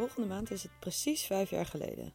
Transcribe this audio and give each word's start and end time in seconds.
Volgende 0.00 0.28
maand 0.28 0.50
is 0.50 0.62
het 0.62 0.72
precies 0.78 1.26
vijf 1.26 1.50
jaar 1.50 1.66
geleden. 1.66 2.14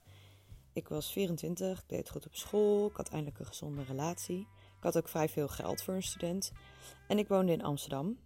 Ik 0.74 0.88
was 0.88 1.12
24, 1.12 1.80
ik 1.80 1.90
deed 1.90 2.10
goed 2.10 2.26
op 2.26 2.36
school, 2.36 2.88
ik 2.88 2.96
had 2.96 3.10
eindelijk 3.10 3.40
een 3.40 3.46
gezonde 3.46 3.84
relatie. 3.84 4.40
Ik 4.78 4.84
had 4.84 4.98
ook 4.98 5.08
vrij 5.08 5.30
veel 5.30 5.48
geld 5.48 5.84
voor 5.84 5.94
een 5.94 6.04
student. 6.04 6.52
En 7.08 7.18
ik 7.18 7.28
woonde 7.28 7.52
in 7.52 7.64
Amsterdam. 7.64 8.18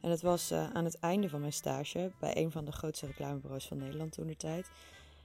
En 0.00 0.10
het 0.10 0.22
was 0.22 0.52
uh, 0.52 0.70
aan 0.70 0.84
het 0.84 0.98
einde 0.98 1.28
van 1.28 1.40
mijn 1.40 1.52
stage 1.52 2.12
bij 2.20 2.36
een 2.36 2.50
van 2.50 2.64
de 2.64 2.72
grootste 2.72 3.06
reclamebureaus 3.06 3.66
van 3.66 3.78
Nederland 3.78 4.12
toen 4.12 4.26
de 4.26 4.36
tijd. 4.36 4.70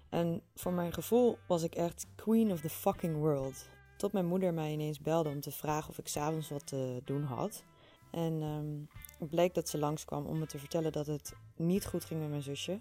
En 0.09 0.41
voor 0.55 0.73
mijn 0.73 0.93
gevoel 0.93 1.37
was 1.47 1.63
ik 1.63 1.75
echt 1.75 2.05
queen 2.15 2.51
of 2.51 2.61
the 2.61 2.69
fucking 2.69 3.15
world. 3.17 3.69
Tot 3.97 4.11
mijn 4.11 4.27
moeder 4.27 4.53
mij 4.53 4.71
ineens 4.71 4.99
belde 4.99 5.29
om 5.29 5.41
te 5.41 5.51
vragen 5.51 5.89
of 5.89 5.97
ik 5.97 6.07
s'avonds 6.07 6.49
wat 6.49 6.67
te 6.67 7.01
doen 7.05 7.23
had. 7.23 7.63
En 8.11 8.41
um, 8.41 8.87
het 9.17 9.29
bleek 9.29 9.53
dat 9.53 9.69
ze 9.69 9.77
langskwam 9.77 10.25
om 10.25 10.39
me 10.39 10.45
te 10.45 10.59
vertellen 10.59 10.91
dat 10.91 11.07
het 11.07 11.33
niet 11.55 11.85
goed 11.85 12.05
ging 12.05 12.19
met 12.19 12.29
mijn 12.29 12.43
zusje. 12.43 12.79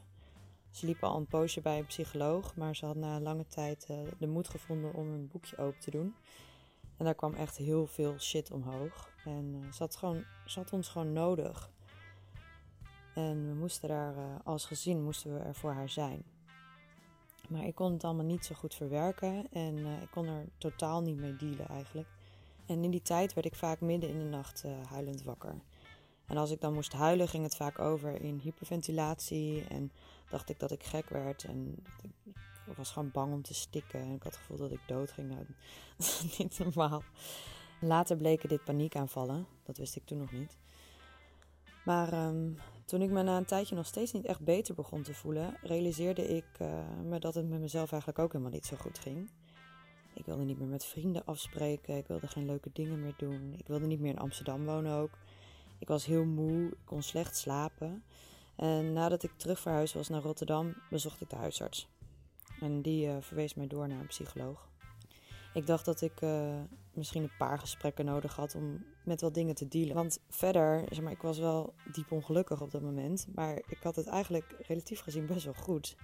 Ze 0.71 0.87
liep 0.87 1.03
al 1.03 1.17
een 1.17 1.27
poosje 1.27 1.61
bij 1.61 1.79
een 1.79 1.87
psycholoog, 1.87 2.57
maar 2.57 2.77
ze 2.77 2.87
had 2.87 2.97
na 2.97 3.21
lange 3.21 3.47
tijd 3.47 3.87
uh, 3.91 3.97
de 4.19 4.27
moed 4.27 4.49
gevonden 4.49 4.95
om 4.95 5.07
een 5.07 5.29
boekje 5.29 5.57
open 5.57 5.81
te 5.81 5.91
doen. 5.91 6.15
En 6.97 7.05
daar 7.05 7.15
kwam 7.15 7.35
echt 7.35 7.57
heel 7.57 7.87
veel 7.87 8.19
shit 8.19 8.51
omhoog. 8.51 9.11
En 9.25 9.55
uh, 9.55 9.73
ze, 9.73 9.83
had 9.83 9.97
gewoon, 9.97 10.25
ze 10.47 10.65
ons 10.71 10.89
gewoon 10.89 11.13
nodig. 11.13 11.71
En 13.15 13.49
we 13.49 13.55
moesten 13.55 13.89
daar, 13.89 14.17
uh, 14.17 14.23
als 14.45 14.65
gezin, 14.65 15.03
moesten 15.03 15.35
we 15.35 15.41
er 15.41 15.55
voor 15.55 15.73
haar 15.73 15.89
zijn. 15.89 16.23
Maar 17.49 17.65
ik 17.65 17.75
kon 17.75 17.93
het 17.93 18.05
allemaal 18.05 18.25
niet 18.25 18.45
zo 18.45 18.55
goed 18.55 18.75
verwerken 18.75 19.53
en 19.53 19.77
ik 19.87 20.11
kon 20.11 20.27
er 20.27 20.45
totaal 20.59 21.03
niet 21.03 21.17
mee 21.17 21.37
dealen 21.37 21.69
eigenlijk. 21.69 22.09
En 22.67 22.85
in 22.85 22.91
die 22.91 23.03
tijd 23.03 23.35
werd 23.35 23.47
ik 23.47 23.55
vaak 23.55 23.81
midden 23.81 24.11
in 24.11 24.19
de 24.19 24.25
nacht 24.25 24.65
huilend 24.89 25.23
wakker. 25.23 25.55
En 26.29 26.37
als 26.37 26.51
ik 26.51 26.61
dan 26.61 26.75
moest 26.75 26.93
huilen, 26.93 27.29
ging 27.29 27.43
het 27.43 27.57
vaak 27.57 27.79
over 27.79 28.21
in 28.21 28.39
hyperventilatie. 28.39 29.65
En 29.69 29.93
dacht 30.31 30.49
ik 30.49 30.59
dat 30.59 30.71
ik 30.71 30.85
gek 30.85 31.09
werd. 31.09 31.45
En 31.45 31.85
ik 32.67 32.77
was 32.77 32.91
gewoon 32.91 33.11
bang 33.11 33.33
om 33.33 33.43
te 33.43 33.55
stikken. 33.55 34.01
En 34.01 34.13
ik 34.13 34.23
had 34.23 34.33
het 34.33 34.41
gevoel 34.41 34.57
dat 34.57 34.73
ik 34.73 34.81
dood 34.87 35.11
ging. 35.11 35.29
Nou, 35.29 35.45
dat 35.97 36.07
is 36.07 36.39
niet 36.39 36.59
normaal. 36.59 37.03
Later 37.81 38.17
bleken 38.17 38.49
dit 38.49 38.65
paniekaanvallen. 38.65 39.47
Dat 39.63 39.77
wist 39.77 39.97
ik 39.97 40.05
toen 40.05 40.19
nog 40.19 40.33
niet. 40.33 40.59
Maar 41.85 42.27
um, 42.27 42.59
toen 42.85 43.03
ik 43.03 43.11
me 43.11 43.23
na 43.23 43.37
een 43.37 43.45
tijdje 43.45 43.75
nog 43.75 43.87
steeds 43.87 44.13
niet 44.13 44.25
echt 44.25 44.41
beter 44.41 44.75
begon 44.75 45.03
te 45.03 45.15
voelen, 45.15 45.57
realiseerde 45.63 46.29
ik 46.29 46.45
uh, 46.63 46.69
me 47.05 47.19
dat 47.19 47.35
het 47.35 47.49
met 47.49 47.61
mezelf 47.61 47.93
eigenlijk 47.93 48.21
ook 48.21 48.33
helemaal 48.33 48.53
niet 48.53 48.67
zo 48.67 48.77
goed 48.77 48.99
ging. 48.99 49.31
Ik 50.15 50.25
wilde 50.25 50.45
niet 50.45 50.59
meer 50.59 50.69
met 50.69 50.85
vrienden 50.85 51.25
afspreken, 51.25 51.97
ik 51.97 52.07
wilde 52.07 52.27
geen 52.27 52.47
leuke 52.47 52.71
dingen 52.73 53.01
meer 53.01 53.15
doen, 53.17 53.55
ik 53.57 53.67
wilde 53.67 53.87
niet 53.87 54.01
meer 54.01 54.11
in 54.11 54.19
Amsterdam 54.19 54.65
wonen 54.65 54.97
ook. 54.97 55.19
Ik 55.79 55.89
was 55.89 56.05
heel 56.05 56.25
moe, 56.25 56.67
ik 56.67 56.85
kon 56.85 57.03
slecht 57.03 57.37
slapen. 57.37 58.05
En 58.59 58.93
nadat 58.93 59.23
ik 59.23 59.33
terug 59.37 59.61
verhuisd 59.61 59.95
was 59.95 60.09
naar 60.09 60.23
Rotterdam, 60.23 60.75
bezocht 60.91 61.21
ik 61.21 61.31
de 61.31 61.37
huisarts. 61.37 61.89
En 62.61 62.83
die 62.83 63.07
uh, 63.07 63.17
verwees 63.21 63.55
mij 63.55 63.67
door 63.67 63.89
naar 63.89 64.01
een 64.01 64.07
psycholoog. 64.07 64.69
Ik 65.55 65.67
dacht 65.67 65.85
dat 65.85 66.01
ik 66.01 66.21
uh, 66.21 66.61
misschien 66.93 67.23
een 67.23 67.37
paar 67.39 67.59
gesprekken 67.59 68.05
nodig 68.05 68.37
had 68.37 68.55
om 68.55 68.85
met 69.05 69.21
wat 69.21 69.35
dingen 69.35 69.55
te 69.55 69.69
dealen. 69.69 69.95
Want 69.95 70.19
verder, 70.29 70.85
zeg 70.91 71.01
maar, 71.01 71.13
ik 71.13 71.23
was 71.23 71.39
wel 71.39 71.75
diep 71.93 72.13
ongelukkig 72.13 72.61
op 72.61 72.71
dat 72.71 72.83
moment. 72.83 73.27
Maar 73.35 73.57
ik 73.57 73.79
had 73.83 73.97
het 73.97 74.07
eigenlijk 74.07 74.55
relatief 74.67 75.01
gezien 75.01 75.27
best 75.27 75.45
wel 75.45 75.55
goed. 75.55 75.97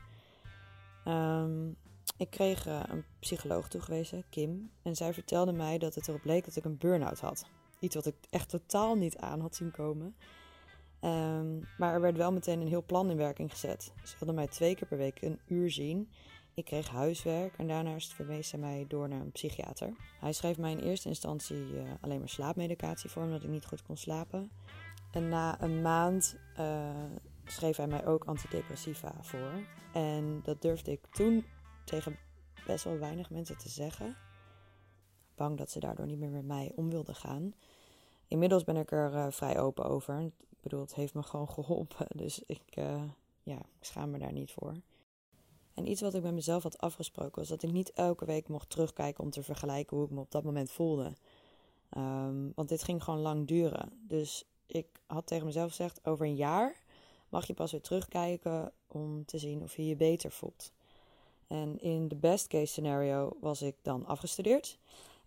Um, 1.08 1.76
ik 2.16 2.30
kreeg 2.30 2.66
uh, 2.66 2.82
een 2.86 3.04
psycholoog 3.18 3.68
toegewezen, 3.68 4.24
Kim. 4.30 4.70
En 4.82 4.96
zij 4.96 5.14
vertelde 5.14 5.52
mij 5.52 5.78
dat 5.78 5.94
het 5.94 6.08
erop 6.08 6.24
leek 6.24 6.44
dat 6.44 6.56
ik 6.56 6.64
een 6.64 6.78
burn-out 6.78 7.20
had. 7.20 7.46
Iets 7.78 7.94
wat 7.94 8.06
ik 8.06 8.16
echt 8.30 8.48
totaal 8.48 8.94
niet 8.94 9.16
aan 9.16 9.40
had 9.40 9.54
zien 9.54 9.70
komen. 9.70 10.16
Um, 11.04 11.68
maar 11.78 11.92
er 11.92 12.00
werd 12.00 12.16
wel 12.16 12.32
meteen 12.32 12.60
een 12.60 12.68
heel 12.68 12.84
plan 12.84 13.10
in 13.10 13.16
werking 13.16 13.50
gezet. 13.50 13.92
Ze 14.04 14.14
wilden 14.18 14.34
mij 14.34 14.46
twee 14.46 14.74
keer 14.74 14.88
per 14.88 14.98
week 14.98 15.22
een 15.22 15.40
uur 15.46 15.70
zien. 15.70 16.08
Ik 16.54 16.64
kreeg 16.64 16.88
huiswerk 16.88 17.56
en 17.56 17.66
daarnaast 17.66 18.12
verwees 18.12 18.50
hij 18.50 18.60
mij 18.60 18.84
door 18.88 19.08
naar 19.08 19.20
een 19.20 19.32
psychiater. 19.32 19.96
Hij 20.20 20.32
schreef 20.32 20.58
mij 20.58 20.72
in 20.72 20.78
eerste 20.78 21.08
instantie 21.08 21.72
uh, 21.72 21.82
alleen 22.00 22.18
maar 22.18 22.28
slaapmedicatie 22.28 23.10
voor, 23.10 23.22
omdat 23.22 23.42
ik 23.42 23.48
niet 23.48 23.66
goed 23.66 23.82
kon 23.82 23.96
slapen. 23.96 24.50
En 25.10 25.28
na 25.28 25.62
een 25.62 25.82
maand 25.82 26.36
uh, 26.58 26.90
schreef 27.44 27.76
hij 27.76 27.86
mij 27.86 28.06
ook 28.06 28.24
antidepressiva 28.24 29.14
voor. 29.20 29.66
En 29.92 30.40
dat 30.42 30.62
durfde 30.62 30.90
ik 30.90 31.06
toen 31.10 31.44
tegen 31.84 32.16
best 32.66 32.84
wel 32.84 32.98
weinig 32.98 33.30
mensen 33.30 33.58
te 33.58 33.68
zeggen. 33.68 34.16
Bang 35.34 35.58
dat 35.58 35.70
ze 35.70 35.80
daardoor 35.80 36.06
niet 36.06 36.18
meer 36.18 36.30
met 36.30 36.46
mij 36.46 36.72
om 36.76 36.90
wilden 36.90 37.14
gaan. 37.14 37.54
Inmiddels 38.28 38.64
ben 38.64 38.76
ik 38.76 38.92
er 38.92 39.12
uh, 39.12 39.26
vrij 39.30 39.60
open 39.60 39.84
over. 39.84 40.30
Bedoel, 40.64 40.80
het 40.80 40.94
heeft 40.94 41.14
me 41.14 41.22
gewoon 41.22 41.48
geholpen. 41.48 42.06
Dus 42.22 42.42
ik, 42.46 42.62
uh, 42.74 43.02
ja, 43.42 43.58
schaam 43.80 44.10
me 44.10 44.18
daar 44.18 44.32
niet 44.32 44.52
voor. 44.52 44.74
En 45.74 45.86
iets 45.86 46.00
wat 46.00 46.14
ik 46.14 46.22
met 46.22 46.34
mezelf 46.34 46.62
had 46.62 46.78
afgesproken 46.78 47.38
was 47.38 47.48
dat 47.48 47.62
ik 47.62 47.72
niet 47.72 47.92
elke 47.92 48.24
week 48.24 48.48
mocht 48.48 48.70
terugkijken 48.70 49.24
om 49.24 49.30
te 49.30 49.42
vergelijken 49.42 49.96
hoe 49.96 50.06
ik 50.06 50.12
me 50.12 50.20
op 50.20 50.30
dat 50.30 50.44
moment 50.44 50.70
voelde. 50.70 51.12
Um, 51.96 52.52
want 52.54 52.68
dit 52.68 52.82
ging 52.82 53.02
gewoon 53.02 53.20
lang 53.20 53.46
duren. 53.46 53.92
Dus 54.08 54.44
ik 54.66 54.86
had 55.06 55.26
tegen 55.26 55.46
mezelf 55.46 55.68
gezegd: 55.68 56.06
over 56.06 56.26
een 56.26 56.36
jaar 56.36 56.82
mag 57.28 57.46
je 57.46 57.54
pas 57.54 57.72
weer 57.72 57.80
terugkijken 57.80 58.72
om 58.86 59.24
te 59.24 59.38
zien 59.38 59.62
of 59.62 59.76
je 59.76 59.86
je 59.86 59.96
beter 59.96 60.30
voelt. 60.30 60.72
En 61.46 61.80
in 61.80 62.08
de 62.08 62.16
best 62.16 62.46
case 62.46 62.66
scenario 62.66 63.36
was 63.40 63.62
ik 63.62 63.76
dan 63.82 64.06
afgestudeerd. 64.06 64.78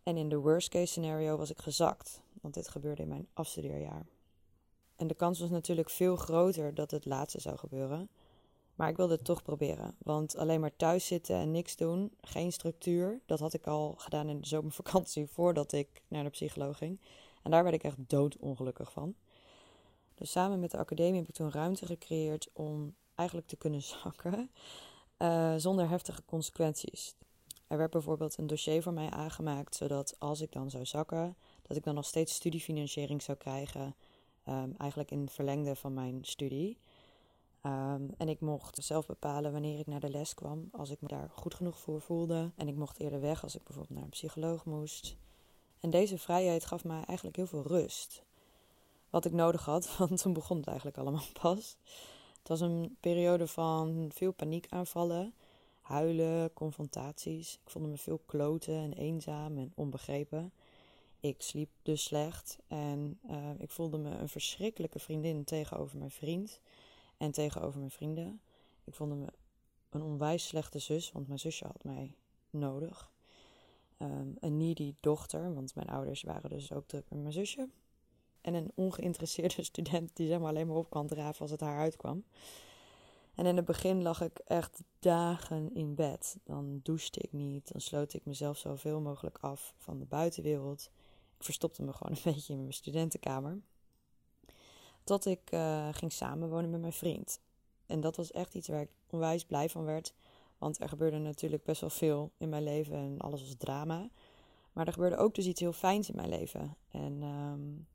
En 0.03 0.17
in 0.17 0.29
de 0.29 0.37
worst 0.37 0.69
case 0.69 0.85
scenario 0.85 1.37
was 1.37 1.49
ik 1.49 1.57
gezakt. 1.59 2.21
Want 2.41 2.53
dit 2.53 2.67
gebeurde 2.67 3.01
in 3.01 3.07
mijn 3.07 3.27
afstudeerjaar. 3.33 4.05
En 4.97 5.08
de 5.08 5.13
kans 5.13 5.40
was 5.40 5.50
natuurlijk 5.50 5.90
veel 5.90 6.16
groter 6.16 6.74
dat 6.74 6.91
het 6.91 7.06
laatste 7.06 7.41
zou 7.41 7.58
gebeuren. 7.58 8.09
Maar 8.75 8.90
ik 8.90 8.97
wilde 8.97 9.13
het 9.13 9.24
toch 9.24 9.41
proberen. 9.41 9.96
Want 9.97 10.35
alleen 10.35 10.59
maar 10.59 10.75
thuis 10.75 11.06
zitten 11.06 11.35
en 11.35 11.52
niks 11.52 11.75
doen, 11.75 12.12
geen 12.22 12.52
structuur. 12.52 13.19
Dat 13.25 13.40
had 13.40 13.53
ik 13.53 13.68
al 13.68 13.96
gedaan 13.97 14.30
in 14.30 14.41
de 14.41 14.47
zomervakantie 14.47 15.28
voordat 15.35 15.72
ik 15.72 16.02
naar 16.08 16.24
de 16.24 16.30
psycholoog 16.30 16.78
ging. 16.78 17.00
En 17.44 17.52
daar 17.52 17.63
werd 17.63 17.75
ik 17.75 17.84
echt 17.84 17.97
doodongelukkig 17.97 18.91
van. 18.91 19.16
Dus 20.16 20.31
samen 20.31 20.59
met 20.59 20.72
de 20.72 20.78
academie 20.78 21.19
heb 21.19 21.28
ik 21.28 21.35
toen 21.35 21.52
ruimte 21.52 21.85
gecreëerd 21.85 22.50
om 22.53 22.96
eigenlijk 23.16 23.47
te 23.47 23.56
kunnen 23.56 23.81
zakken. 24.03 24.52
Uh, 25.18 25.53
zonder 25.58 25.90
heftige 25.90 26.25
consequenties. 26.25 27.16
Er 27.68 27.78
werd 27.78 27.91
bijvoorbeeld 27.91 28.38
een 28.38 28.47
dossier 28.47 28.81
voor 28.81 28.94
mij 28.94 29.09
aangemaakt, 29.09 29.75
zodat 29.75 30.16
als 30.19 30.41
ik 30.41 30.52
dan 30.52 30.69
zou 30.69 30.85
zakken, 30.85 31.35
dat 31.62 31.78
ik 31.78 31.84
dan 31.84 31.96
nog 31.96 32.06
steeds 32.06 32.34
studiefinanciering 32.34 33.22
zou 33.22 33.38
krijgen. 33.38 33.96
Um, 34.50 34.74
eigenlijk 34.78 35.12
in 35.12 35.19
het 35.19 35.31
verlengde 35.31 35.75
van 35.75 35.94
mijn 35.94 36.19
studie. 36.22 36.78
Um, 37.63 38.09
en 38.18 38.30
ik 38.30 38.40
mocht 38.40 38.84
zelf 38.84 39.06
bepalen 39.06 39.52
wanneer 39.52 39.80
ik 39.80 39.88
naar 39.88 40.00
de 40.00 40.09
les 40.09 40.34
kwam, 40.34 40.69
als 40.72 40.90
ik 40.90 41.02
me 41.02 41.08
daar 41.08 41.30
goed 41.30 41.53
genoeg 41.53 41.80
voor 41.80 42.02
voelde. 42.02 42.52
En 42.56 42.68
ik 42.68 42.75
mocht 42.75 43.00
eerder 43.00 43.22
weg 43.22 43.44
als 43.44 43.56
ik 43.56 43.63
bijvoorbeeld 43.63 43.96
naar 43.96 44.03
een 44.03 44.09
psycholoog 44.09 44.66
moest. 44.66 45.18
En 45.80 45.90
deze 45.90 46.18
vrijheid 46.18 46.66
gaf 46.66 46.84
mij 46.84 47.03
eigenlijk 47.03 47.35
heel 47.35 47.47
veel 47.47 47.68
rust. 47.68 48.24
Wat 49.09 49.25
ik 49.25 49.31
nodig 49.34 49.66
had, 49.66 49.96
want 49.97 50.22
toen 50.22 50.34
begon 50.34 50.58
het 50.58 50.68
eigenlijk 50.68 50.97
allemaal 50.97 51.28
pas. 51.41 51.78
Het 52.40 52.47
was 52.47 52.59
een 52.59 52.97
periode 53.00 53.47
van 53.47 54.09
veel 54.14 54.31
paniekaanvallen, 54.31 55.34
huilen, 55.81 56.53
confrontaties. 56.53 57.53
Ik 57.64 57.69
voelde 57.69 57.88
me 57.88 57.97
veel 57.97 58.22
kloten 58.25 58.75
en 58.75 58.94
eenzaam 58.94 59.58
en 59.58 59.72
onbegrepen. 59.75 60.52
Ik 61.19 61.41
sliep 61.41 61.69
dus 61.81 62.03
slecht 62.03 62.57
en 62.67 63.19
uh, 63.29 63.50
ik 63.59 63.72
voelde 63.72 63.97
me 63.97 64.09
een 64.09 64.29
verschrikkelijke 64.29 65.00
vriendin 65.00 65.44
tegenover 65.44 65.97
mijn 65.97 66.11
vriend 66.11 66.59
en 67.17 67.31
tegenover 67.31 67.79
mijn 67.79 67.91
vrienden. 67.91 68.41
Ik 68.83 68.94
voelde 68.94 69.16
me 69.16 69.28
een 69.89 70.01
onwijs 70.01 70.47
slechte 70.47 70.79
zus, 70.79 71.11
want 71.11 71.28
mijn 71.28 71.39
zusje 71.39 71.66
had 71.66 71.83
mij 71.83 72.16
nodig. 72.50 73.11
Um, 74.00 74.35
een 74.39 74.57
needy 74.57 74.95
dochter, 75.00 75.53
want 75.53 75.75
mijn 75.75 75.88
ouders 75.88 76.22
waren 76.22 76.50
dus 76.50 76.72
ook 76.72 76.88
druk 76.88 77.05
met 77.09 77.19
mijn 77.19 77.34
zusje. 77.34 77.69
En 78.41 78.53
een 78.53 78.72
ongeïnteresseerde 78.75 79.64
student 79.72 80.16
die 80.16 80.28
zeg 80.28 80.40
maar 80.40 80.49
alleen 80.49 80.67
maar 80.67 80.75
op 80.75 80.90
kan 80.90 81.08
draven 81.08 81.41
als 81.41 81.52
het 81.52 81.61
haar 81.61 81.79
uitkwam. 81.79 82.23
En 83.35 83.46
in 83.46 83.55
het 83.55 83.66
begin 83.66 84.02
lag 84.02 84.22
ik 84.22 84.40
echt 84.40 84.84
dagen 84.99 85.73
in 85.73 85.96
bed. 85.96 86.37
Dan 86.43 86.79
douchte 86.84 87.19
ik 87.19 87.34
niet, 87.34 87.72
dan 87.72 87.81
sloot 87.81 88.14
ik 88.14 88.25
mezelf 88.25 88.58
zoveel 88.58 88.99
mogelijk 88.99 89.37
af 89.41 89.73
van 89.78 89.99
de 89.99 90.05
buitenwereld. 90.05 90.90
Ik 91.37 91.43
verstopte 91.43 91.84
me 91.84 91.93
gewoon 91.93 92.17
een 92.17 92.23
beetje 92.34 92.53
in 92.53 92.59
mijn 92.59 92.73
studentenkamer. 92.73 93.59
Tot 95.03 95.25
ik 95.25 95.51
uh, 95.51 95.87
ging 95.91 96.11
samenwonen 96.11 96.69
met 96.69 96.81
mijn 96.81 96.93
vriend. 96.93 97.39
En 97.85 97.99
dat 98.01 98.16
was 98.16 98.31
echt 98.31 98.53
iets 98.53 98.67
waar 98.67 98.81
ik 98.81 98.89
onwijs 99.09 99.45
blij 99.45 99.69
van 99.69 99.84
werd. 99.84 100.13
Want 100.57 100.79
er 100.81 100.89
gebeurde 100.89 101.17
natuurlijk 101.17 101.63
best 101.63 101.81
wel 101.81 101.89
veel 101.89 102.31
in 102.37 102.49
mijn 102.49 102.63
leven 102.63 102.95
en 102.95 103.19
alles 103.19 103.41
was 103.41 103.55
drama. 103.57 104.09
Maar 104.72 104.87
er 104.87 104.93
gebeurde 104.93 105.17
ook 105.17 105.35
dus 105.35 105.45
iets 105.45 105.59
heel 105.59 105.73
fijns 105.73 106.09
in 106.09 106.16
mijn 106.16 106.29
leven. 106.29 106.75
En 106.91 107.22
um, 107.23 107.87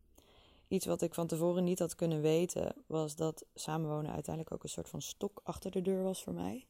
iets 0.68 0.86
wat 0.86 1.02
ik 1.02 1.14
van 1.14 1.26
tevoren 1.26 1.64
niet 1.64 1.78
had 1.78 1.94
kunnen 1.94 2.20
weten, 2.20 2.74
was 2.86 3.16
dat 3.16 3.44
samenwonen 3.54 4.12
uiteindelijk 4.12 4.54
ook 4.54 4.62
een 4.62 4.68
soort 4.68 4.88
van 4.88 5.02
stok 5.02 5.40
achter 5.42 5.70
de 5.70 5.82
deur 5.82 6.02
was 6.02 6.22
voor 6.22 6.34
mij. 6.34 6.66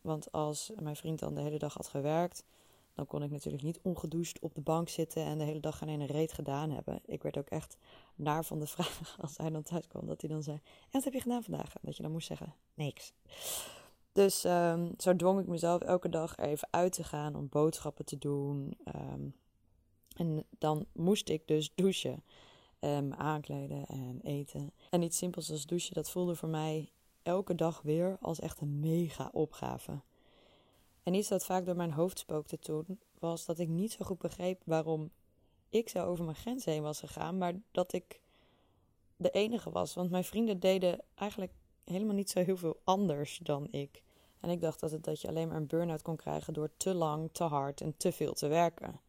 Want 0.00 0.32
als 0.32 0.70
mijn 0.80 0.96
vriend 0.96 1.18
dan 1.18 1.34
de 1.34 1.40
hele 1.40 1.58
dag 1.58 1.74
had 1.74 1.88
gewerkt, 1.88 2.44
dan 2.94 3.06
kon 3.06 3.22
ik 3.22 3.30
natuurlijk 3.30 3.62
niet 3.62 3.80
ongedoucht 3.82 4.38
op 4.38 4.54
de 4.54 4.60
bank 4.60 4.88
zitten 4.88 5.24
en 5.24 5.38
de 5.38 5.44
hele 5.44 5.60
dag 5.60 5.78
geen 5.78 6.06
reet 6.06 6.32
gedaan 6.32 6.70
hebben. 6.70 7.00
Ik 7.04 7.22
werd 7.22 7.38
ook 7.38 7.48
echt 7.48 7.76
naar 8.14 8.44
van 8.44 8.58
de 8.58 8.66
vraag 8.66 9.16
als 9.20 9.36
hij 9.36 9.50
dan 9.50 9.62
thuis 9.62 9.86
kwam, 9.86 10.06
dat 10.06 10.20
hij 10.20 10.30
dan 10.30 10.42
zei: 10.42 10.56
En 10.56 10.90
wat 10.90 11.04
heb 11.04 11.12
je 11.12 11.20
gedaan 11.20 11.42
vandaag? 11.42 11.72
Dat 11.82 11.96
je 11.96 12.02
dan 12.02 12.12
moest 12.12 12.26
zeggen: 12.26 12.54
niks. 12.74 13.12
Dus 14.12 14.44
um, 14.44 14.94
zo 14.98 15.16
dwong 15.16 15.40
ik 15.40 15.46
mezelf 15.46 15.80
elke 15.80 16.08
dag 16.08 16.38
er 16.38 16.44
even 16.44 16.68
uit 16.70 16.92
te 16.92 17.04
gaan 17.04 17.34
om 17.34 17.48
boodschappen 17.48 18.04
te 18.04 18.18
doen. 18.18 18.78
Ehm, 18.84 19.28
en 20.16 20.44
dan 20.58 20.86
moest 20.92 21.28
ik 21.28 21.46
dus 21.46 21.72
douchen, 21.74 22.22
um, 22.80 23.12
aankleden 23.12 23.86
en 23.86 24.20
eten. 24.22 24.72
En 24.90 25.02
iets 25.02 25.16
simpels 25.16 25.50
als 25.50 25.66
douchen, 25.66 25.94
dat 25.94 26.10
voelde 26.10 26.34
voor 26.34 26.48
mij 26.48 26.90
elke 27.22 27.54
dag 27.54 27.82
weer 27.82 28.16
als 28.20 28.40
echt 28.40 28.60
een 28.60 28.80
mega 28.80 29.30
opgave. 29.32 30.00
En 31.02 31.14
iets 31.14 31.28
dat 31.28 31.44
vaak 31.44 31.66
door 31.66 31.76
mijn 31.76 31.92
hoofd 31.92 32.18
spookte 32.18 32.58
toen, 32.58 33.00
was 33.18 33.44
dat 33.44 33.58
ik 33.58 33.68
niet 33.68 33.92
zo 33.92 34.04
goed 34.04 34.18
begreep 34.18 34.62
waarom 34.64 35.10
ik 35.68 35.88
zo 35.88 36.04
over 36.04 36.24
mijn 36.24 36.36
grens 36.36 36.64
heen 36.64 36.82
was 36.82 37.00
gegaan, 37.00 37.38
maar 37.38 37.54
dat 37.70 37.92
ik 37.92 38.20
de 39.16 39.30
enige 39.30 39.70
was. 39.70 39.94
Want 39.94 40.10
mijn 40.10 40.24
vrienden 40.24 40.60
deden 40.60 41.00
eigenlijk 41.14 41.52
helemaal 41.84 42.14
niet 42.14 42.30
zo 42.30 42.40
heel 42.40 42.56
veel 42.56 42.80
anders 42.84 43.38
dan 43.42 43.68
ik. 43.70 44.02
En 44.40 44.50
ik 44.50 44.60
dacht 44.60 44.80
dat, 44.80 44.90
het, 44.90 45.04
dat 45.04 45.20
je 45.20 45.28
alleen 45.28 45.48
maar 45.48 45.56
een 45.56 45.66
burn-out 45.66 46.02
kon 46.02 46.16
krijgen 46.16 46.52
door 46.52 46.70
te 46.76 46.94
lang, 46.94 47.28
te 47.32 47.44
hard 47.44 47.80
en 47.80 47.96
te 47.96 48.12
veel 48.12 48.32
te 48.32 48.46
werken. 48.46 49.00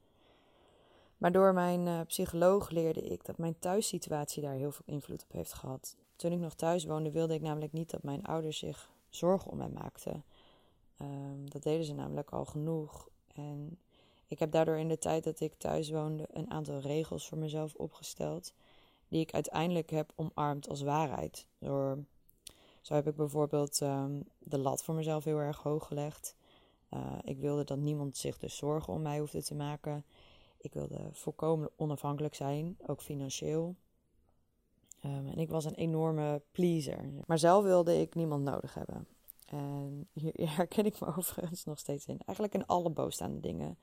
Maar 1.18 1.32
door 1.32 1.54
mijn 1.54 1.88
uh, 1.88 2.00
psycholoog 2.08 2.70
leerde 2.70 3.02
ik 3.02 3.26
dat 3.26 3.38
mijn 3.38 3.60
thuissituatie 3.60 4.42
daar 4.42 4.54
heel 4.54 4.72
veel 4.72 4.86
invloed 4.86 5.24
op 5.24 5.32
heeft 5.32 5.54
gehad. 5.54 5.96
Toen 6.16 6.32
ik 6.32 6.40
nog 6.40 6.54
thuis 6.54 6.86
woonde, 6.86 7.12
wilde 7.12 7.34
ik 7.34 7.42
namelijk 7.42 7.74
niet 7.74 7.90
dat 7.90 8.04
mijn 8.04 8.24
ouders 8.24 8.58
zich 8.58 8.90
zorgen 9.10 9.52
om 9.52 9.58
mij 9.58 9.70
maakten. 9.70 10.24
Um, 11.02 11.50
dat 11.50 11.64
deden 11.64 11.86
ze 11.86 11.94
namelijk 11.94 12.30
al 12.30 12.46
genoeg. 12.46 13.10
En 13.28 13.80
ik 14.28 14.40
heb 14.40 14.52
daardoor 14.52 14.78
in 14.78 14.88
de 14.88 14.98
tijd 14.98 15.24
dat 15.24 15.40
ik 15.40 15.54
thuis 15.54 15.90
woonde 15.90 16.28
een 16.34 16.52
aantal 16.52 16.80
regels 16.80 17.28
voor 17.28 17.38
mezelf 17.38 17.74
opgesteld. 17.76 18.54
Die 19.08 19.22
ik 19.22 19.34
uiteindelijk 19.34 19.90
heb 19.90 20.12
omarmd 20.16 20.70
als 20.70 20.82
waarheid. 20.82 21.46
Zo 22.82 22.94
heb 22.94 23.08
ik 23.08 23.16
bijvoorbeeld 23.16 23.82
um, 23.82 24.24
de 24.40 24.58
lat 24.58 24.84
voor 24.84 24.96
mezelf 24.96 25.24
heel 25.24 25.40
erg 25.40 25.58
hoog 25.58 25.88
gelegd. 25.88 26.36
Uh, 26.94 27.00
ik 27.24 27.38
wilde 27.38 27.64
dat 27.64 27.78
niemand 27.78 28.18
zich 28.18 28.38
dus 28.38 28.56
zorgen 28.56 28.94
om 28.94 29.02
mij 29.02 29.20
hoefde 29.20 29.44
te 29.44 29.56
maken. 29.56 30.06
Ik 30.58 30.74
wilde 30.74 31.10
volkomen 31.12 31.70
onafhankelijk 31.76 32.36
zijn, 32.36 32.78
ook 32.88 33.02
financieel. 33.02 33.76
Um, 35.06 35.28
en 35.28 35.38
ik 35.38 35.50
was 35.50 35.66
een 35.66 35.76
enorme 35.76 36.42
pleaser. 36.52 37.10
Maar 37.26 37.40
zelf 37.40 37.64
wilde 37.64 38.00
ik 38.00 38.16
niemand 38.16 38.44
nodig 38.44 38.74
hebben. 38.74 39.08
En 39.46 40.08
hier 40.14 40.56
herken 40.56 40.86
ik 40.86 41.00
me 41.00 41.16
overigens 41.16 41.64
nog 41.64 41.80
steeds 41.80 42.06
in. 42.06 42.20
Eigenlijk 42.26 42.56
in 42.56 42.66
alle 42.66 42.90
boosstaande 42.90 43.40
dingen. 43.40 43.78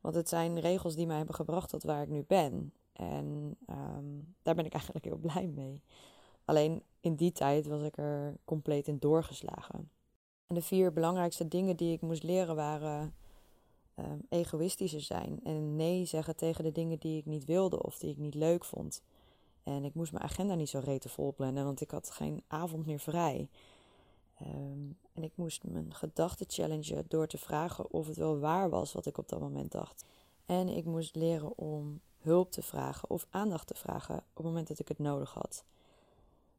Want 0.00 0.14
het 0.14 0.28
zijn 0.28 0.60
regels 0.60 0.94
die 0.94 1.06
mij 1.06 1.16
hebben 1.16 1.34
gebracht 1.34 1.68
tot 1.68 1.82
waar 1.82 2.02
ik 2.02 2.08
nu 2.08 2.24
ben. 2.26 2.72
En 2.92 3.56
um, 3.70 4.34
daar 4.42 4.54
ben 4.54 4.64
ik 4.64 4.72
eigenlijk 4.72 5.04
heel 5.04 5.16
blij 5.16 5.46
mee. 5.46 5.82
Alleen 6.44 6.82
in 7.00 7.14
die 7.14 7.32
tijd 7.32 7.66
was 7.66 7.82
ik 7.82 7.96
er 7.96 8.36
compleet 8.44 8.88
in 8.88 8.98
doorgeslagen. 8.98 9.90
En 10.46 10.54
de 10.54 10.62
vier 10.62 10.92
belangrijkste 10.92 11.48
dingen 11.48 11.76
die 11.76 11.92
ik 11.92 12.00
moest 12.00 12.22
leren 12.22 12.56
waren 12.56 13.14
um, 13.96 14.20
egoïstischer 14.28 15.00
zijn. 15.00 15.40
En 15.42 15.76
nee 15.76 16.04
zeggen 16.04 16.36
tegen 16.36 16.64
de 16.64 16.72
dingen 16.72 16.98
die 16.98 17.18
ik 17.18 17.26
niet 17.26 17.44
wilde 17.44 17.82
of 17.82 17.98
die 17.98 18.10
ik 18.10 18.16
niet 18.16 18.34
leuk 18.34 18.64
vond. 18.64 19.02
En 19.62 19.84
ik 19.84 19.94
moest 19.94 20.12
mijn 20.12 20.24
agenda 20.24 20.54
niet 20.54 20.68
zo 20.68 20.80
rete 20.84 21.08
vol 21.08 21.34
plannen, 21.34 21.64
want 21.64 21.80
ik 21.80 21.90
had 21.90 22.10
geen 22.10 22.42
avond 22.46 22.86
meer 22.86 23.00
vrij. 23.00 23.48
Um, 24.42 24.98
en 25.12 25.22
ik 25.22 25.32
moest 25.34 25.64
mijn 25.64 25.94
gedachten 25.94 26.46
challengen 26.48 27.04
door 27.08 27.26
te 27.26 27.38
vragen 27.38 27.92
of 27.92 28.06
het 28.06 28.16
wel 28.16 28.38
waar 28.38 28.70
was 28.70 28.92
wat 28.92 29.06
ik 29.06 29.18
op 29.18 29.28
dat 29.28 29.40
moment 29.40 29.72
dacht. 29.72 30.04
En 30.46 30.68
ik 30.68 30.84
moest 30.84 31.14
leren 31.14 31.58
om 31.58 32.00
hulp 32.18 32.50
te 32.52 32.62
vragen 32.62 33.10
of 33.10 33.26
aandacht 33.30 33.66
te 33.66 33.74
vragen 33.74 34.16
op 34.16 34.36
het 34.36 34.44
moment 34.44 34.68
dat 34.68 34.78
ik 34.78 34.88
het 34.88 34.98
nodig 34.98 35.32
had. 35.32 35.64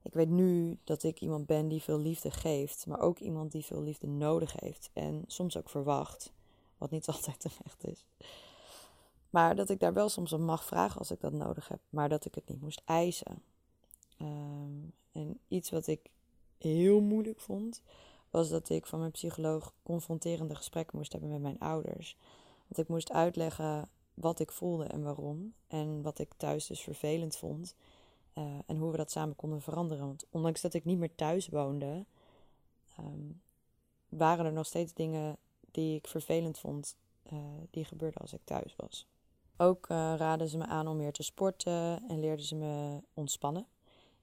Ik 0.01 0.13
weet 0.13 0.29
nu 0.29 0.77
dat 0.83 1.03
ik 1.03 1.21
iemand 1.21 1.45
ben 1.45 1.67
die 1.67 1.81
veel 1.81 1.99
liefde 1.99 2.31
geeft, 2.31 2.85
maar 2.85 2.99
ook 2.99 3.19
iemand 3.19 3.51
die 3.51 3.65
veel 3.65 3.81
liefde 3.81 4.07
nodig 4.07 4.53
heeft 4.59 4.89
en 4.93 5.23
soms 5.27 5.57
ook 5.57 5.69
verwacht, 5.69 6.31
wat 6.77 6.91
niet 6.91 7.07
altijd 7.13 7.39
terecht 7.39 7.85
is. 7.85 8.05
Maar 9.29 9.55
dat 9.55 9.69
ik 9.69 9.79
daar 9.79 9.93
wel 9.93 10.09
soms 10.09 10.33
om 10.33 10.41
mag 10.41 10.65
vragen 10.65 10.99
als 10.99 11.11
ik 11.11 11.21
dat 11.21 11.33
nodig 11.33 11.67
heb, 11.67 11.79
maar 11.89 12.09
dat 12.09 12.25
ik 12.25 12.35
het 12.35 12.47
niet 12.47 12.61
moest 12.61 12.81
eisen. 12.85 13.41
Um, 14.21 14.93
en 15.11 15.39
iets 15.47 15.69
wat 15.69 15.87
ik 15.87 16.09
heel 16.57 17.01
moeilijk 17.01 17.39
vond, 17.39 17.81
was 18.29 18.49
dat 18.49 18.69
ik 18.69 18.85
van 18.85 18.99
mijn 18.99 19.11
psycholoog 19.11 19.73
confronterende 19.83 20.55
gesprekken 20.55 20.97
moest 20.97 21.11
hebben 21.11 21.29
met 21.29 21.41
mijn 21.41 21.59
ouders. 21.59 22.17
Want 22.67 22.77
ik 22.77 22.87
moest 22.87 23.11
uitleggen 23.11 23.89
wat 24.13 24.39
ik 24.39 24.51
voelde 24.51 24.83
en 24.83 25.03
waarom. 25.03 25.53
En 25.67 26.01
wat 26.01 26.19
ik 26.19 26.33
thuis 26.37 26.67
dus 26.67 26.81
vervelend 26.81 27.37
vond. 27.37 27.75
Uh, 28.33 28.43
en 28.65 28.77
hoe 28.77 28.91
we 28.91 28.97
dat 28.97 29.11
samen 29.11 29.35
konden 29.35 29.61
veranderen. 29.61 30.05
Want 30.05 30.25
ondanks 30.29 30.61
dat 30.61 30.73
ik 30.73 30.85
niet 30.85 30.97
meer 30.97 31.15
thuis 31.15 31.47
woonde, 31.47 32.05
um, 32.99 33.41
waren 34.09 34.45
er 34.45 34.53
nog 34.53 34.65
steeds 34.65 34.93
dingen 34.93 35.37
die 35.71 35.95
ik 35.95 36.07
vervelend 36.07 36.59
vond, 36.59 36.97
uh, 37.33 37.39
die 37.69 37.85
gebeurden 37.85 38.21
als 38.21 38.33
ik 38.33 38.41
thuis 38.43 38.75
was. 38.75 39.07
Ook 39.57 39.89
uh, 39.89 40.13
raden 40.17 40.47
ze 40.47 40.57
me 40.57 40.65
aan 40.65 40.87
om 40.87 40.97
meer 40.97 41.11
te 41.11 41.23
sporten 41.23 42.03
en 42.07 42.19
leerden 42.19 42.45
ze 42.45 42.55
me 42.55 43.01
ontspannen. 43.13 43.65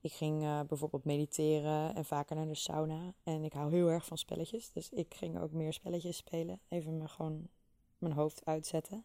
Ik 0.04 0.12
ging 0.12 0.42
uh, 0.42 0.60
bijvoorbeeld 0.60 1.04
mediteren 1.04 1.94
en 1.94 2.04
vaker 2.04 2.36
naar 2.36 2.46
de 2.46 2.54
sauna. 2.54 3.14
En 3.22 3.44
ik 3.44 3.52
hou 3.52 3.70
heel 3.70 3.88
erg 3.88 4.04
van 4.04 4.18
spelletjes. 4.18 4.70
Dus 4.72 4.90
ik 4.90 5.14
ging 5.14 5.40
ook 5.40 5.52
meer 5.52 5.72
spelletjes 5.72 6.16
spelen. 6.16 6.60
Even 6.68 6.98
me 6.98 7.08
gewoon 7.08 7.48
mijn 7.98 8.12
hoofd 8.12 8.44
uitzetten. 8.44 9.04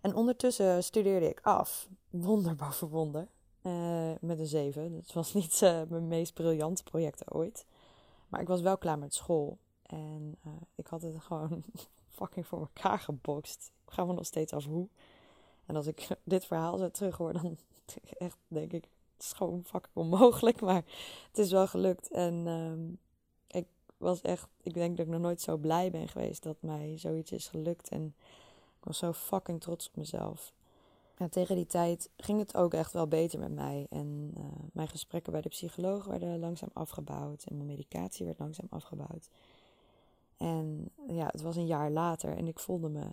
En 0.00 0.14
ondertussen 0.14 0.84
studeerde 0.84 1.28
ik 1.28 1.40
af. 1.40 1.88
Wonder 2.10 2.54
boven 2.56 2.88
wonder. 2.88 3.28
Uh, 3.62 4.12
met 4.20 4.38
een 4.38 4.46
7. 4.46 4.92
Het 4.92 5.12
was 5.12 5.34
niet 5.40 5.60
uh, 5.60 5.82
mijn 5.88 6.08
meest 6.08 6.34
briljante 6.34 6.82
project 6.82 7.32
ooit. 7.32 7.66
Maar 8.28 8.40
ik 8.40 8.48
was 8.48 8.60
wel 8.60 8.78
klaar 8.78 8.98
met 8.98 9.14
school. 9.14 9.58
En 9.82 10.38
ik 10.74 10.86
had 10.86 11.02
het 11.02 11.20
gewoon 11.28 11.64
fucking 12.08 12.46
voor 12.46 12.60
elkaar 12.60 12.98
gebokst. 12.98 13.72
Ik 13.86 13.92
ga 13.92 14.04
me 14.04 14.12
nog 14.12 14.26
steeds 14.26 14.52
af 14.52 14.64
hoe. 14.64 14.88
En 15.66 15.76
als 15.76 15.86
ik 15.86 16.08
dit 16.24 16.44
verhaal 16.44 16.78
zo 16.78 16.90
terug 16.90 17.16
hoor, 17.16 17.32
dan 17.32 17.58
echt 18.18 18.38
denk 18.48 18.72
ik, 18.72 18.88
is 19.18 19.32
gewoon 19.32 19.64
fucking 19.64 19.94
onmogelijk, 19.94 20.60
maar 20.68 20.84
het 21.28 21.38
is 21.38 21.50
wel 21.50 21.66
gelukt. 21.66 22.10
En 22.10 22.46
um, 22.46 22.98
ik 23.46 23.66
was 23.96 24.20
echt, 24.20 24.48
ik 24.62 24.74
denk 24.74 24.96
dat 24.96 25.06
ik 25.06 25.12
nog 25.12 25.20
nooit 25.20 25.40
zo 25.40 25.56
blij 25.56 25.90
ben 25.90 26.08
geweest 26.08 26.42
dat 26.42 26.56
mij 26.60 26.98
zoiets 26.98 27.32
is 27.32 27.48
gelukt. 27.48 27.88
En 27.88 28.14
ik 28.78 28.84
was 28.84 28.98
zo 28.98 29.12
fucking 29.12 29.60
trots 29.60 29.88
op 29.88 29.96
mezelf. 29.96 30.52
En 31.16 31.30
tegen 31.30 31.56
die 31.56 31.66
tijd 31.66 32.10
ging 32.16 32.38
het 32.38 32.56
ook 32.56 32.74
echt 32.74 32.92
wel 32.92 33.08
beter 33.08 33.38
met 33.38 33.54
mij. 33.54 33.86
En 33.90 34.30
uh, 34.38 34.44
mijn 34.72 34.88
gesprekken 34.88 35.32
bij 35.32 35.40
de 35.40 35.48
psycholoog 35.48 36.04
werden 36.04 36.38
langzaam 36.38 36.70
afgebouwd. 36.72 37.44
En 37.44 37.56
mijn 37.56 37.68
medicatie 37.68 38.26
werd 38.26 38.38
langzaam 38.38 38.66
afgebouwd. 38.70 39.28
En 40.36 40.90
ja, 41.08 41.26
het 41.26 41.42
was 41.42 41.56
een 41.56 41.66
jaar 41.66 41.90
later 41.90 42.36
en 42.36 42.46
ik 42.46 42.58
voelde 42.58 42.88
me 42.88 43.04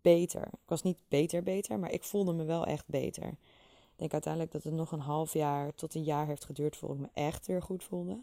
beter. 0.00 0.46
Ik 0.46 0.68
was 0.68 0.82
niet 0.82 0.98
beter 1.08 1.42
beter, 1.42 1.78
maar 1.78 1.90
ik 1.90 2.04
voelde 2.04 2.32
me 2.32 2.44
wel 2.44 2.66
echt 2.66 2.88
beter 2.88 3.36
denk 4.02 4.12
uiteindelijk 4.12 4.52
dat 4.52 4.62
het 4.62 4.72
nog 4.72 4.92
een 4.92 5.00
half 5.00 5.32
jaar 5.32 5.74
tot 5.74 5.94
een 5.94 6.02
jaar 6.02 6.26
heeft 6.26 6.44
geduurd 6.44 6.76
voordat 6.76 6.98
ik 6.98 7.02
me 7.02 7.22
echt 7.22 7.46
weer 7.46 7.62
goed 7.62 7.84
voelde. 7.84 8.22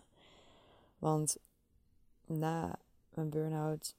Want 0.98 1.38
na 2.26 2.80
mijn 3.14 3.30
burn-out 3.30 3.96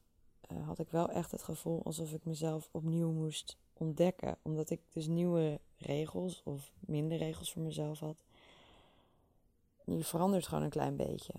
uh, 0.53 0.67
had 0.67 0.79
ik 0.79 0.91
wel 0.91 1.09
echt 1.11 1.31
het 1.31 1.43
gevoel 1.43 1.85
alsof 1.85 2.13
ik 2.13 2.25
mezelf 2.25 2.69
opnieuw 2.71 3.13
moest 3.13 3.57
ontdekken. 3.73 4.37
Omdat 4.43 4.71
ik 4.71 4.81
dus 4.93 5.07
nieuwe 5.07 5.61
regels 5.77 6.43
of 6.45 6.73
minder 6.81 7.19
regels 7.19 7.53
voor 7.53 7.63
mezelf 7.63 7.99
had. 8.01 8.25
Je 9.85 10.05
verandert 10.05 10.47
gewoon 10.47 10.65
een 10.65 10.71
klein 10.71 10.97
beetje. 10.97 11.35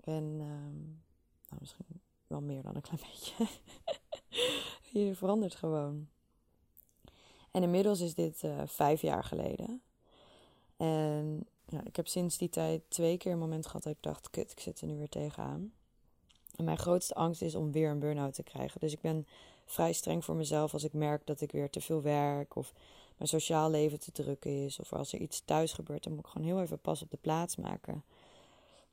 En 0.00 0.24
um, 0.24 1.02
nou, 1.48 1.60
misschien 1.60 2.00
wel 2.26 2.40
meer 2.40 2.62
dan 2.62 2.74
een 2.74 2.80
klein 2.80 3.00
beetje. 3.10 3.46
je 4.90 5.14
verandert 5.14 5.54
gewoon. 5.54 6.08
En 7.52 7.62
inmiddels 7.62 8.00
is 8.00 8.14
dit 8.14 8.42
uh, 8.42 8.62
vijf 8.66 9.00
jaar 9.00 9.24
geleden. 9.24 9.82
En 10.76 11.46
ik 11.84 11.96
heb 11.96 12.08
sinds 12.08 12.38
die 12.38 12.48
tijd 12.48 12.82
twee 12.88 13.16
keer 13.16 13.32
een 13.32 13.38
moment 13.38 13.66
gehad 13.66 13.82
dat 13.82 13.92
ik 13.92 14.02
dacht: 14.02 14.30
kut, 14.30 14.50
ik 14.50 14.60
zit 14.60 14.80
er 14.80 14.86
nu 14.86 14.96
weer 14.96 15.08
tegenaan. 15.08 15.72
En 16.56 16.64
mijn 16.64 16.78
grootste 16.78 17.14
angst 17.14 17.42
is 17.42 17.54
om 17.54 17.72
weer 17.72 17.90
een 17.90 17.98
burn-out 17.98 18.34
te 18.34 18.42
krijgen. 18.42 18.80
Dus 18.80 18.92
ik 18.92 19.00
ben 19.00 19.26
vrij 19.64 19.92
streng 19.92 20.24
voor 20.24 20.34
mezelf 20.34 20.72
als 20.72 20.84
ik 20.84 20.92
merk 20.92 21.26
dat 21.26 21.40
ik 21.40 21.52
weer 21.52 21.70
te 21.70 21.80
veel 21.80 22.02
werk 22.02 22.56
of 22.56 22.72
mijn 23.16 23.28
sociaal 23.28 23.70
leven 23.70 24.00
te 24.00 24.12
druk 24.12 24.44
is. 24.44 24.78
Of 24.78 24.92
als 24.92 25.12
er 25.12 25.20
iets 25.20 25.42
thuis 25.44 25.72
gebeurt, 25.72 26.04
dan 26.04 26.12
moet 26.12 26.24
ik 26.24 26.30
gewoon 26.30 26.46
heel 26.46 26.60
even 26.60 26.78
pas 26.78 27.02
op 27.02 27.10
de 27.10 27.18
plaats 27.20 27.56
maken. 27.56 28.04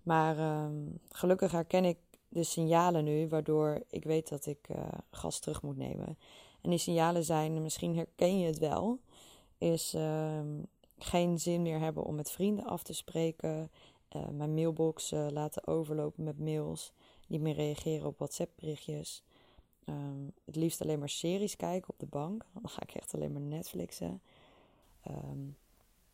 Maar 0.03 0.63
um, 0.63 0.99
gelukkig 1.11 1.51
herken 1.51 1.85
ik 1.85 1.97
de 2.29 2.43
signalen 2.43 3.03
nu, 3.03 3.27
waardoor 3.27 3.83
ik 3.89 4.03
weet 4.03 4.29
dat 4.29 4.45
ik 4.45 4.69
uh, 4.71 4.77
gas 5.11 5.39
terug 5.39 5.61
moet 5.61 5.77
nemen. 5.77 6.17
En 6.61 6.69
die 6.69 6.79
signalen 6.79 7.23
zijn, 7.23 7.61
misschien 7.61 7.95
herken 7.95 8.39
je 8.39 8.47
het 8.47 8.57
wel, 8.57 8.99
is 9.57 9.93
uh, 9.95 10.39
geen 10.97 11.39
zin 11.39 11.61
meer 11.61 11.79
hebben 11.79 12.03
om 12.03 12.15
met 12.15 12.31
vrienden 12.31 12.65
af 12.65 12.83
te 12.83 12.93
spreken. 12.93 13.71
Uh, 14.15 14.27
mijn 14.27 14.53
mailbox 14.53 15.11
uh, 15.11 15.27
laten 15.29 15.67
overlopen 15.67 16.23
met 16.23 16.39
mails. 16.39 16.93
Niet 17.27 17.41
meer 17.41 17.55
reageren 17.55 18.07
op 18.07 18.17
WhatsApp 18.17 18.51
berichtjes. 18.55 19.23
Um, 19.85 20.33
het 20.45 20.55
liefst 20.55 20.81
alleen 20.81 20.99
maar 20.99 21.09
series 21.09 21.55
kijken 21.55 21.89
op 21.89 21.99
de 21.99 22.05
bank. 22.05 22.45
Dan 22.53 22.69
ga 22.69 22.81
ik 22.81 22.93
echt 22.93 23.13
alleen 23.13 23.31
maar 23.31 23.41
Netflixen. 23.41 24.21
Um, 25.07 25.57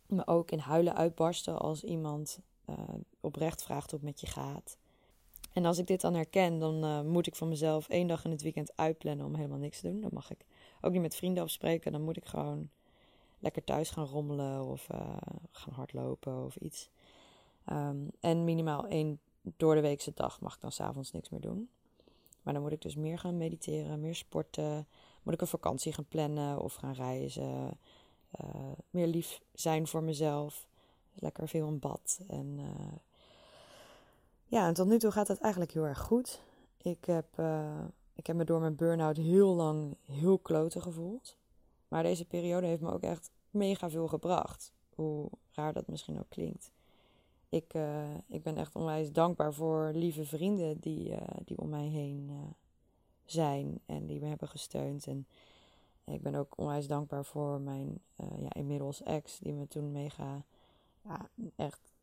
maar 0.05 0.27
ook 0.27 0.51
in 0.51 0.59
huilen 0.59 0.95
uitbarsten 0.95 1.59
als 1.59 1.83
iemand 1.83 2.39
uh, 2.69 2.75
oprecht 3.19 3.63
vraagt 3.63 3.91
hoe 3.91 3.99
het 3.99 4.09
met 4.09 4.19
je 4.19 4.27
gaat. 4.27 4.77
En 5.55 5.65
als 5.65 5.77
ik 5.77 5.87
dit 5.87 6.01
dan 6.01 6.13
herken, 6.13 6.59
dan 6.59 6.85
uh, 6.85 7.01
moet 7.01 7.27
ik 7.27 7.35
van 7.35 7.47
mezelf 7.47 7.89
één 7.89 8.07
dag 8.07 8.25
in 8.25 8.31
het 8.31 8.41
weekend 8.41 8.77
uitplannen 8.77 9.25
om 9.25 9.35
helemaal 9.35 9.57
niks 9.57 9.79
te 9.79 9.89
doen. 9.89 10.01
Dan 10.01 10.09
mag 10.13 10.31
ik 10.31 10.45
ook 10.81 10.91
niet 10.91 11.01
met 11.01 11.15
vrienden 11.15 11.43
afspreken. 11.43 11.91
Dan 11.91 12.01
moet 12.01 12.17
ik 12.17 12.25
gewoon 12.25 12.69
lekker 13.39 13.63
thuis 13.63 13.89
gaan 13.89 14.05
rommelen 14.05 14.65
of 14.65 14.87
uh, 14.91 15.17
gaan 15.51 15.73
hardlopen 15.73 16.45
of 16.45 16.55
iets. 16.55 16.89
Um, 17.69 18.09
en 18.19 18.43
minimaal 18.43 18.87
één 18.87 19.19
door 19.41 19.75
de 19.75 19.81
weekse 19.81 20.11
dag 20.15 20.41
mag 20.41 20.55
ik 20.55 20.61
dan 20.61 20.71
s'avonds 20.71 21.11
niks 21.11 21.29
meer 21.29 21.41
doen. 21.41 21.69
Maar 22.41 22.53
dan 22.53 22.63
moet 22.63 22.71
ik 22.71 22.81
dus 22.81 22.95
meer 22.95 23.19
gaan 23.19 23.37
mediteren, 23.37 23.99
meer 23.99 24.15
sporten. 24.15 24.87
Moet 25.23 25.33
ik 25.33 25.41
een 25.41 25.47
vakantie 25.47 25.93
gaan 25.93 26.07
plannen 26.07 26.61
of 26.61 26.73
gaan 26.73 26.93
reizen. 26.93 27.77
Uh, 28.41 28.71
meer 28.89 29.07
lief 29.07 29.41
zijn 29.53 29.87
voor 29.87 30.03
mezelf. 30.03 30.67
Lekker 31.13 31.47
veel 31.47 31.67
in 31.67 31.79
bad. 31.79 32.19
En 32.27 32.59
ja, 34.55 34.67
en 34.67 34.73
tot 34.73 34.87
nu 34.87 34.99
toe 34.99 35.11
gaat 35.11 35.27
het 35.27 35.39
eigenlijk 35.39 35.71
heel 35.71 35.85
erg 35.85 35.99
goed. 35.99 36.41
Ik 36.77 37.05
heb, 37.05 37.25
uh, 37.39 37.83
ik 38.13 38.27
heb 38.27 38.35
me 38.35 38.43
door 38.43 38.59
mijn 38.59 38.75
burn-out 38.75 39.17
heel 39.17 39.55
lang 39.55 39.95
heel 40.05 40.37
kloten 40.37 40.81
gevoeld. 40.81 41.37
Maar 41.87 42.03
deze 42.03 42.25
periode 42.25 42.67
heeft 42.67 42.81
me 42.81 42.91
ook 42.91 43.01
echt 43.01 43.31
mega 43.49 43.89
veel 43.89 44.07
gebracht. 44.07 44.71
Hoe 44.89 45.29
raar 45.51 45.73
dat 45.73 45.87
misschien 45.87 46.19
ook 46.19 46.29
klinkt. 46.29 46.71
Ik, 47.49 47.73
uh, 47.73 48.13
ik 48.27 48.43
ben 48.43 48.57
echt 48.57 48.75
onwijs 48.75 49.11
dankbaar 49.11 49.53
voor 49.53 49.91
lieve 49.93 50.25
vrienden 50.25 50.79
die, 50.79 51.09
uh, 51.09 51.17
die 51.45 51.57
om 51.57 51.69
mij 51.69 51.87
heen 51.87 52.31
zijn 53.25 53.79
en 53.85 54.05
die 54.05 54.19
me 54.19 54.27
hebben 54.27 54.47
gesteund. 54.47 55.07
En 55.07 55.27
ik 56.05 56.21
ben 56.21 56.35
ook 56.35 56.57
onwijs 56.57 56.87
dankbaar 56.87 57.25
voor 57.25 57.61
mijn 57.61 57.99
ja, 58.15 58.53
inmiddels 58.53 59.03
ex, 59.03 59.39
die 59.39 59.53
me 59.53 59.67
toen 59.67 59.91
mega. 59.91 60.43
Ja, 61.01 61.29
echt. 61.55 61.93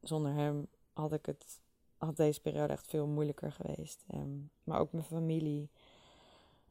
Zonder 0.00 0.32
hem 0.32 0.66
had 0.92 1.12
ik 1.12 1.26
het. 1.26 1.60
Had 1.98 2.16
deze 2.16 2.40
periode 2.40 2.72
echt 2.72 2.86
veel 2.86 3.06
moeilijker 3.06 3.52
geweest. 3.52 4.04
Um, 4.14 4.50
maar 4.64 4.80
ook 4.80 4.92
mijn 4.92 5.04
familie. 5.04 5.70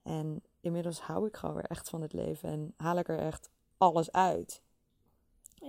En 0.03 0.41
inmiddels 0.60 1.00
hou 1.00 1.27
ik 1.27 1.36
gewoon 1.36 1.55
weer 1.55 1.65
echt 1.65 1.89
van 1.89 2.01
het 2.01 2.13
leven 2.13 2.50
en 2.50 2.74
haal 2.77 2.98
ik 2.98 3.07
er 3.07 3.19
echt 3.19 3.50
alles 3.77 4.12
uit. 4.12 4.62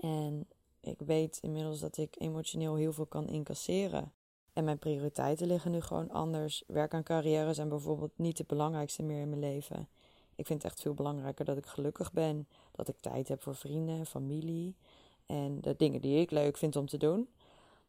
En 0.00 0.46
ik 0.80 1.00
weet 1.00 1.38
inmiddels 1.42 1.80
dat 1.80 1.96
ik 1.96 2.14
emotioneel 2.18 2.74
heel 2.74 2.92
veel 2.92 3.06
kan 3.06 3.28
incasseren. 3.28 4.12
En 4.52 4.64
mijn 4.64 4.78
prioriteiten 4.78 5.46
liggen 5.46 5.70
nu 5.70 5.80
gewoon 5.80 6.10
anders. 6.10 6.62
Werk 6.66 6.92
en 6.92 7.02
carrière 7.02 7.54
zijn 7.54 7.68
bijvoorbeeld 7.68 8.18
niet 8.18 8.38
het 8.38 8.46
belangrijkste 8.46 9.02
meer 9.02 9.20
in 9.20 9.28
mijn 9.28 9.40
leven. 9.40 9.88
Ik 10.34 10.46
vind 10.46 10.62
het 10.62 10.72
echt 10.72 10.80
veel 10.80 10.94
belangrijker 10.94 11.44
dat 11.44 11.56
ik 11.56 11.66
gelukkig 11.66 12.12
ben. 12.12 12.48
Dat 12.72 12.88
ik 12.88 12.96
tijd 13.00 13.28
heb 13.28 13.42
voor 13.42 13.54
vrienden 13.54 13.98
en 13.98 14.06
familie. 14.06 14.76
En 15.26 15.60
de 15.60 15.74
dingen 15.76 16.00
die 16.00 16.20
ik 16.20 16.30
leuk 16.30 16.56
vind 16.56 16.76
om 16.76 16.86
te 16.86 16.96
doen. 16.96 17.28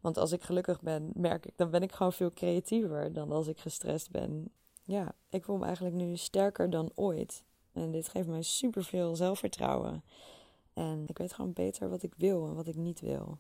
Want 0.01 0.17
als 0.17 0.31
ik 0.31 0.41
gelukkig 0.41 0.81
ben, 0.81 1.11
merk 1.13 1.45
ik, 1.45 1.53
dan 1.55 1.69
ben 1.69 1.81
ik 1.81 1.91
gewoon 1.91 2.13
veel 2.13 2.31
creatiever 2.31 3.13
dan 3.13 3.31
als 3.31 3.47
ik 3.47 3.59
gestrest 3.59 4.11
ben. 4.11 4.51
Ja, 4.83 5.13
ik 5.29 5.43
voel 5.43 5.57
me 5.57 5.65
eigenlijk 5.65 5.95
nu 5.95 6.17
sterker 6.17 6.69
dan 6.69 6.91
ooit. 6.95 7.43
En 7.73 7.91
dit 7.91 8.09
geeft 8.09 8.27
mij 8.27 8.41
super 8.41 8.83
veel 8.83 9.15
zelfvertrouwen. 9.15 10.03
En 10.73 11.03
ik 11.07 11.17
weet 11.17 11.33
gewoon 11.33 11.53
beter 11.53 11.89
wat 11.89 12.03
ik 12.03 12.13
wil 12.17 12.47
en 12.47 12.55
wat 12.55 12.67
ik 12.67 12.75
niet 12.75 12.99
wil. 12.99 13.37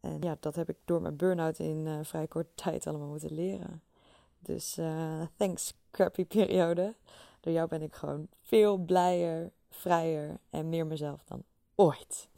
En 0.00 0.16
ja, 0.20 0.36
dat 0.40 0.54
heb 0.54 0.68
ik 0.68 0.76
door 0.84 1.02
mijn 1.02 1.16
burn-out 1.16 1.58
in 1.58 1.86
uh, 1.86 1.98
vrij 2.02 2.26
korte 2.26 2.50
tijd 2.54 2.86
allemaal 2.86 3.08
moeten 3.08 3.34
leren. 3.34 3.82
Dus 4.38 4.78
uh, 4.78 5.22
thanks, 5.36 5.74
crappy 5.90 6.24
periode. 6.24 6.94
Door 7.40 7.52
jou 7.52 7.68
ben 7.68 7.82
ik 7.82 7.94
gewoon 7.94 8.28
veel 8.42 8.76
blijer, 8.76 9.50
vrijer 9.70 10.38
en 10.50 10.68
meer 10.68 10.86
mezelf 10.86 11.24
dan 11.24 11.42
ooit. 11.74 12.28